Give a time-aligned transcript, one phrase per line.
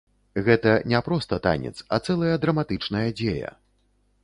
[0.45, 3.55] Гэта не проста танец, а цэлая драматычная дзея.